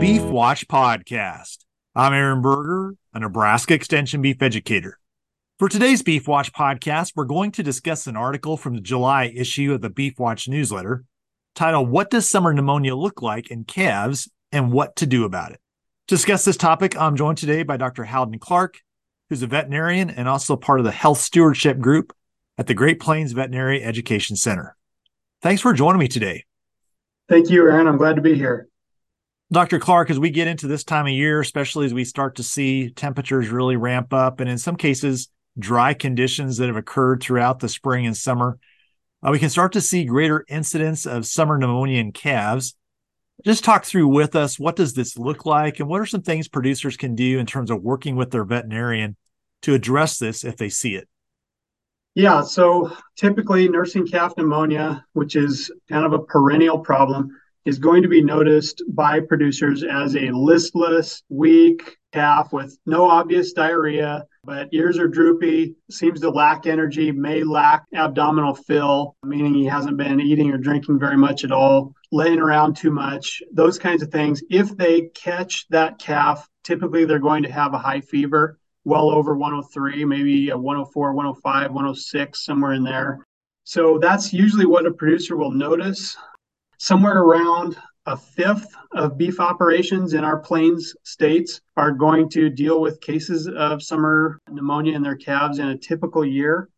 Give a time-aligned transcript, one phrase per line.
[0.00, 1.58] Beef Watch Podcast.
[1.94, 4.98] I'm Aaron Berger, a Nebraska Extension beef educator.
[5.58, 9.74] For today's Beef Watch podcast, we're going to discuss an article from the July issue
[9.74, 11.04] of the Beef Watch newsletter
[11.54, 15.60] titled What Does Summer Pneumonia Look Like in Calves and What to Do About It?
[16.08, 18.04] To discuss this topic, I'm joined today by Dr.
[18.04, 18.78] Halden Clark,
[19.28, 22.14] who's a veterinarian and also part of the health stewardship group
[22.56, 24.78] at the Great Plains Veterinary Education Center.
[25.42, 26.46] Thanks for joining me today.
[27.28, 27.86] Thank you, Aaron.
[27.86, 28.69] I'm glad to be here.
[29.52, 29.80] Dr.
[29.80, 32.90] Clark, as we get into this time of year, especially as we start to see
[32.90, 35.28] temperatures really ramp up, and in some cases,
[35.58, 38.58] dry conditions that have occurred throughout the spring and summer,
[39.26, 42.76] uh, we can start to see greater incidence of summer pneumonia in calves.
[43.44, 46.46] Just talk through with us what does this look like, and what are some things
[46.46, 49.16] producers can do in terms of working with their veterinarian
[49.62, 51.08] to address this if they see it?
[52.14, 58.02] Yeah, so typically nursing calf pneumonia, which is kind of a perennial problem, is going
[58.02, 64.68] to be noticed by producers as a listless, weak calf with no obvious diarrhea, but
[64.72, 70.20] ears are droopy, seems to lack energy, may lack abdominal fill, meaning he hasn't been
[70.20, 74.42] eating or drinking very much at all, laying around too much, those kinds of things.
[74.50, 79.36] If they catch that calf, typically they're going to have a high fever, well over
[79.36, 83.24] 103, maybe a 104, 105, 106, somewhere in there.
[83.64, 86.16] So that's usually what a producer will notice
[86.80, 92.80] somewhere around a fifth of beef operations in our plains states are going to deal
[92.80, 96.70] with cases of summer pneumonia in their calves in a typical year.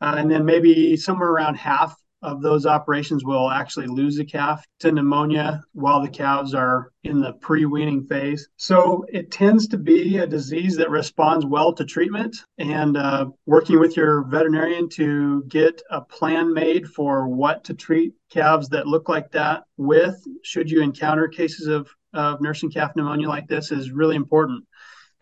[0.00, 4.64] Uh, and then maybe somewhere around half of those operations will actually lose a calf
[4.80, 8.48] to pneumonia while the calves are in the pre weaning phase.
[8.56, 13.78] So it tends to be a disease that responds well to treatment and uh, working
[13.78, 19.08] with your veterinarian to get a plan made for what to treat calves that look
[19.08, 23.90] like that with, should you encounter cases of, of nursing calf pneumonia like this, is
[23.90, 24.64] really important.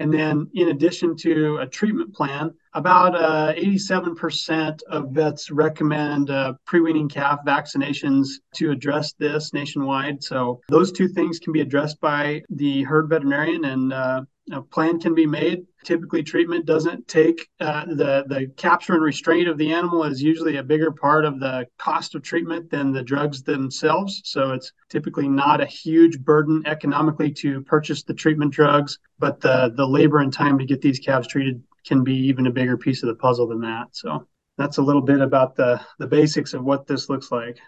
[0.00, 6.54] And then, in addition to a treatment plan, about uh, 87% of vets recommend uh,
[6.64, 10.22] pre weaning calf vaccinations to address this nationwide.
[10.22, 14.22] So, those two things can be addressed by the herd veterinarian, and uh,
[14.52, 15.66] a plan can be made.
[15.84, 20.56] Typically, treatment doesn't take uh, the the capture and restraint of the animal is usually
[20.56, 24.20] a bigger part of the cost of treatment than the drugs themselves.
[24.24, 29.72] So it's typically not a huge burden economically to purchase the treatment drugs, but the
[29.76, 33.02] the labor and time to get these calves treated can be even a bigger piece
[33.02, 33.88] of the puzzle than that.
[33.92, 37.58] So that's a little bit about the the basics of what this looks like.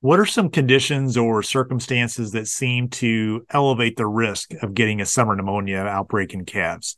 [0.00, 5.06] What are some conditions or circumstances that seem to elevate the risk of getting a
[5.06, 6.96] summer pneumonia outbreak in calves?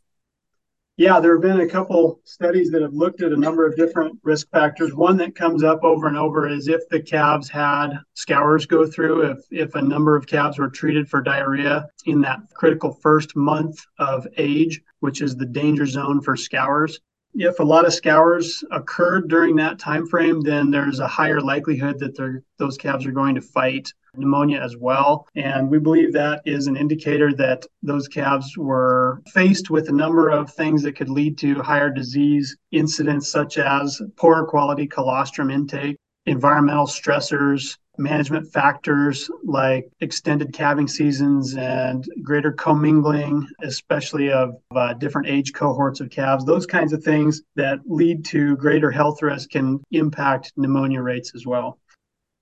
[1.00, 4.18] Yeah, there have been a couple studies that have looked at a number of different
[4.22, 4.94] risk factors.
[4.94, 9.30] One that comes up over and over is if the calves had scours go through,
[9.30, 13.78] if, if a number of calves were treated for diarrhea in that critical first month
[13.98, 17.00] of age, which is the danger zone for scours,
[17.34, 21.98] if a lot of scours occurred during that time frame, then there's a higher likelihood
[22.00, 25.28] that those calves are going to fight pneumonia as well.
[25.36, 30.28] And we believe that is an indicator that those calves were faced with a number
[30.28, 35.96] of things that could lead to higher disease incidents, such as poor quality colostrum intake,
[36.26, 45.28] environmental stressors, management factors like extended calving seasons and greater commingling, especially of uh, different
[45.28, 49.80] age cohorts of calves, those kinds of things that lead to greater health risk can
[49.90, 51.78] impact pneumonia rates as well.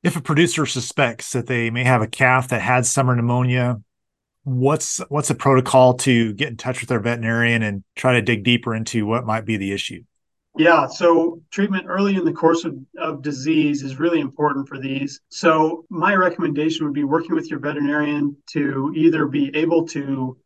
[0.03, 3.81] If a producer suspects that they may have a calf that had summer pneumonia,
[4.45, 8.45] what's what's a protocol to get in touch with their veterinarian and try to dig
[8.45, 10.05] deeper into what might be the issue?
[10.59, 15.21] Yeah, so treatment early in the course of, of disease is really important for these.
[15.29, 20.37] So, my recommendation would be working with your veterinarian to either be able to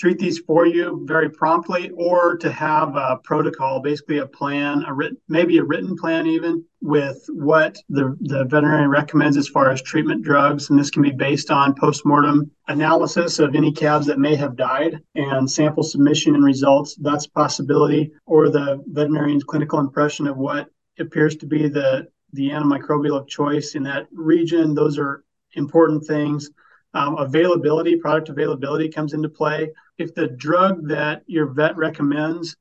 [0.00, 4.94] treat these for you very promptly or to have a protocol basically a plan a
[4.94, 9.82] written maybe a written plan even with what the, the veterinarian recommends as far as
[9.82, 10.70] treatment drugs.
[10.70, 14.98] And this can be based on postmortem analysis of any calves that may have died
[15.14, 16.96] and sample submission and results.
[16.96, 18.12] That's a possibility.
[18.24, 23.74] Or the veterinarian's clinical impression of what appears to be the the antimicrobial of choice
[23.74, 24.72] in that region.
[24.74, 25.24] Those are
[25.54, 26.48] important things
[26.94, 29.70] um, availability, product availability comes into play.
[29.98, 32.56] If the drug that your vet recommends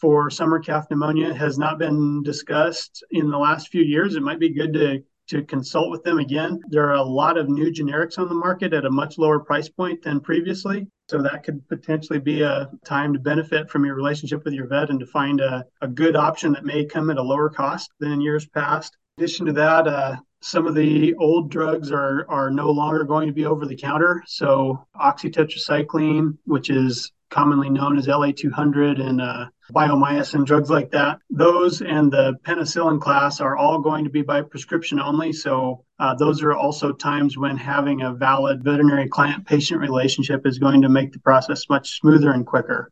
[0.00, 4.40] for summer calf pneumonia has not been discussed in the last few years, it might
[4.40, 6.58] be good to to consult with them again.
[6.68, 9.68] There are a lot of new generics on the market at a much lower price
[9.68, 10.86] point than previously.
[11.08, 14.90] So that could potentially be a time to benefit from your relationship with your vet
[14.90, 18.12] and to find a, a good option that may come at a lower cost than
[18.12, 18.96] in years past.
[19.16, 23.26] In addition to that, uh, some of the old drugs are are no longer going
[23.26, 24.22] to be over the counter.
[24.26, 29.46] So oxytetracycline, which is commonly known as LA200 and uh,
[30.44, 34.98] drugs like that, those and the penicillin class are all going to be by prescription
[34.98, 35.32] only.
[35.32, 40.58] So uh, those are also times when having a valid veterinary client patient relationship is
[40.58, 42.90] going to make the process much smoother and quicker.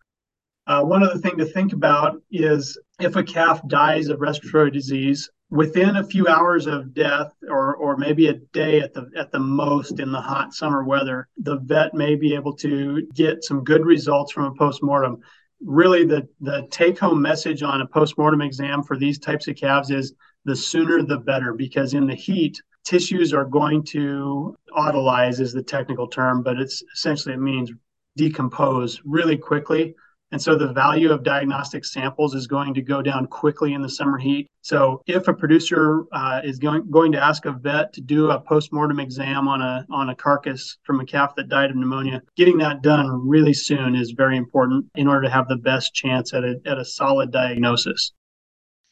[0.67, 5.31] Uh, one other thing to think about is if a calf dies of respiratory disease,
[5.51, 9.39] within a few hours of death or or maybe a day at the at the
[9.39, 13.85] most in the hot summer weather the vet may be able to get some good
[13.85, 15.19] results from a postmortem.
[15.65, 19.91] Really the the take home message on a postmortem exam for these types of calves
[19.91, 20.15] is
[20.45, 25.63] the sooner the better because in the heat tissues are going to autolyze is the
[25.63, 27.73] technical term but it's essentially it means
[28.17, 29.95] decompose really quickly
[30.33, 33.89] and so the value of diagnostic samples is going to go down quickly in the
[33.89, 34.49] summer heat.
[34.61, 38.41] So if a producer uh, is going, going to ask a vet to do a
[38.41, 42.59] postmortem exam on a, on a carcass from a calf that died of pneumonia, getting
[42.59, 46.43] that done really soon is very important in order to have the best chance at
[46.43, 48.13] a, at a solid diagnosis.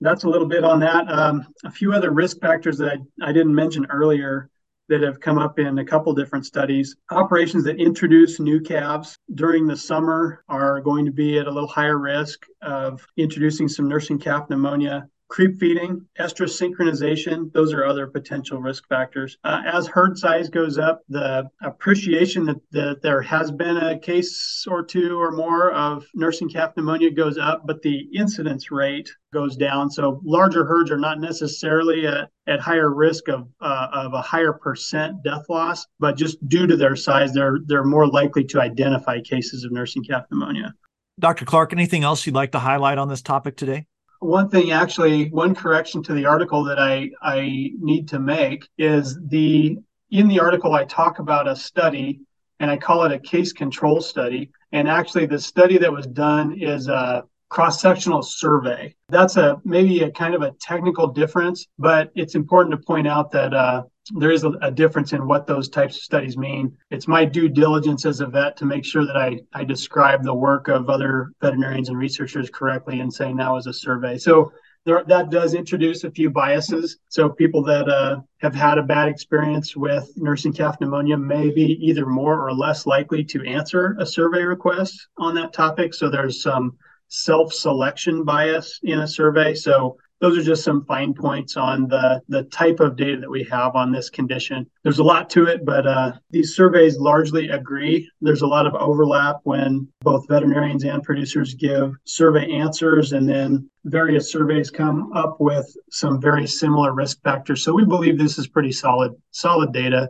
[0.01, 1.11] That's a little bit on that.
[1.11, 4.51] Um, a few other risk factors that I, I didn't mention earlier
[4.89, 6.97] that have come up in a couple different studies.
[7.11, 11.69] Operations that introduce new calves during the summer are going to be at a little
[11.69, 18.07] higher risk of introducing some nursing calf pneumonia creep feeding, estrus synchronization, those are other
[18.07, 19.37] potential risk factors.
[19.43, 24.65] Uh, as herd size goes up, the appreciation that, that there has been a case
[24.71, 29.57] or two or more of nursing calf pneumonia goes up, but the incidence rate goes
[29.57, 29.91] down.
[29.91, 34.53] So larger herds are not necessarily at, at higher risk of, uh, of a higher
[34.53, 39.21] percent death loss, but just due to their size, they're, they're more likely to identify
[39.21, 40.73] cases of nursing calf pneumonia.
[41.19, 41.45] Dr.
[41.45, 43.89] Clark, anything else you'd like to highlight on this topic today?
[44.21, 49.19] One thing actually one correction to the article that i i need to make is
[49.29, 49.77] the
[50.11, 52.21] in the article i talk about a study
[52.61, 54.51] and i call it a case control study.
[54.73, 58.93] And actually the study that was done is a cross-sectional survey.
[59.09, 63.31] That's a maybe a kind of a technical difference but it's important to point out
[63.33, 63.83] that uh,
[64.13, 66.77] there is a, a, difference in what those types of studies mean.
[66.91, 70.35] It's my due diligence as a vet to make sure that I, I describe the
[70.35, 74.19] work of other veterinarians and researchers correctly and saying that was a survey.
[74.19, 74.53] So
[74.85, 76.99] there, that does introduce a few biases.
[77.09, 81.79] So people that uh, have had a bad experience with nursing calf pneumonia may be
[81.81, 85.95] either more or less likely to answer a survey request on that topic.
[85.95, 86.77] So there's some
[87.09, 89.55] self-selection bias in a survey.
[89.55, 93.45] So those are just some fine points on the, the type of data that we
[93.45, 94.65] have on this condition.
[94.83, 98.11] There's a lot to it, but uh, these surveys largely agree.
[98.23, 103.69] There's a lot of overlap when both veterinarians and producers give survey answers, and then
[103.85, 107.63] various surveys come up with some very similar risk factors.
[107.63, 110.09] So we believe this is pretty solid, solid data,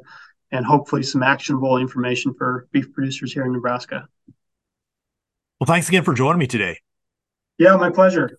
[0.52, 4.06] and hopefully some actionable information for beef producers here in Nebraska.
[5.58, 6.78] Well, thanks again for joining me today.
[7.58, 8.38] Yeah, my pleasure.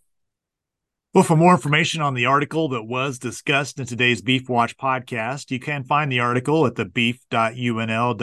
[1.15, 5.50] Well, for more information on the article that was discussed in today's Beef Watch podcast,
[5.50, 8.17] you can find the article at the beef.unl.edu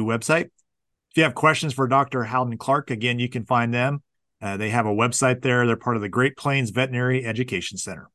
[0.00, 0.44] website.
[0.44, 2.24] If you have questions for Dr.
[2.24, 4.02] Halden Clark, again, you can find them.
[4.42, 5.66] Uh, they have a website there.
[5.66, 8.10] They're part of the Great Plains Veterinary Education Center.